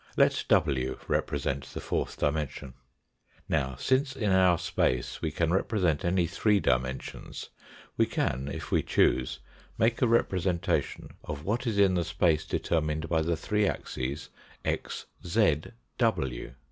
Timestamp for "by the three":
13.09-13.67